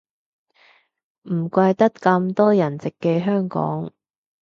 [1.31, 3.93] 唔怪得咁多人直寄香港